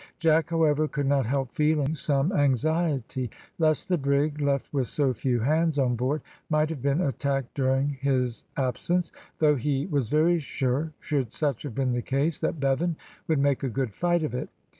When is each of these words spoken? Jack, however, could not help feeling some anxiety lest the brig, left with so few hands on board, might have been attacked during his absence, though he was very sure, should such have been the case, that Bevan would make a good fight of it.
Jack, 0.17 0.49
however, 0.49 0.87
could 0.87 1.05
not 1.05 1.27
help 1.27 1.51
feeling 1.51 1.93
some 1.93 2.31
anxiety 2.31 3.29
lest 3.59 3.87
the 3.87 3.99
brig, 3.99 4.41
left 4.41 4.73
with 4.73 4.87
so 4.87 5.13
few 5.13 5.41
hands 5.41 5.77
on 5.77 5.95
board, 5.95 6.23
might 6.49 6.71
have 6.71 6.81
been 6.81 7.01
attacked 7.01 7.53
during 7.53 7.89
his 8.01 8.43
absence, 8.57 9.11
though 9.37 9.53
he 9.57 9.85
was 9.85 10.09
very 10.09 10.39
sure, 10.39 10.91
should 10.99 11.31
such 11.31 11.61
have 11.61 11.75
been 11.75 11.91
the 11.93 12.01
case, 12.01 12.39
that 12.39 12.59
Bevan 12.59 12.95
would 13.27 13.37
make 13.37 13.61
a 13.61 13.69
good 13.69 13.93
fight 13.93 14.23
of 14.23 14.33
it. 14.33 14.49